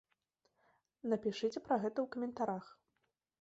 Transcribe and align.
Напішыце 1.11 1.59
пра 1.67 1.75
гэта 1.85 1.97
ў 2.05 2.07
каментарах! 2.17 2.65